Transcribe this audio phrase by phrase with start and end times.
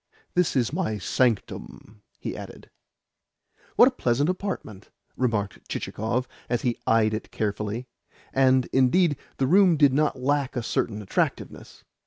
[0.33, 2.71] "This is my sanctum," he added.
[3.75, 7.87] "What a pleasant apartment!" remarked Chichikov as he eyed it carefully.
[8.33, 11.83] And, indeed, the room did not lack a certain attractiveness.